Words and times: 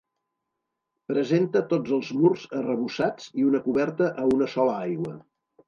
Presenta 1.11 1.61
tots 1.73 1.93
els 1.99 2.09
murs 2.23 2.47
arrebossats 2.61 3.29
i 3.43 3.47
una 3.53 3.63
coberta 3.69 4.11
a 4.25 4.29
una 4.33 4.51
sola 4.59 4.77
aigua. 4.91 5.17